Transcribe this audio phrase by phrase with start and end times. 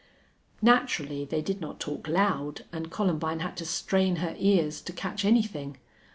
[0.63, 5.23] Naturally they did not talk loud, and Columbine had to strain her ears to catch
[5.23, 5.77] anything.